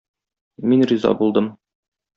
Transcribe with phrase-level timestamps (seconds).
[0.71, 1.55] Мин риза булдым.